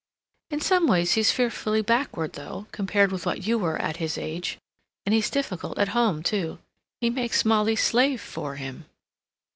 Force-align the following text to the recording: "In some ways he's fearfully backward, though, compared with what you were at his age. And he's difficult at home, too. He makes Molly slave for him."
"In 0.49 0.59
some 0.61 0.87
ways 0.87 1.13
he's 1.13 1.31
fearfully 1.31 1.83
backward, 1.83 2.33
though, 2.33 2.65
compared 2.71 3.11
with 3.11 3.27
what 3.27 3.45
you 3.45 3.59
were 3.59 3.77
at 3.79 3.97
his 3.97 4.17
age. 4.17 4.57
And 5.05 5.13
he's 5.13 5.29
difficult 5.29 5.77
at 5.77 5.89
home, 5.89 6.23
too. 6.23 6.57
He 7.01 7.11
makes 7.11 7.45
Molly 7.45 7.75
slave 7.75 8.19
for 8.19 8.55
him." 8.55 8.85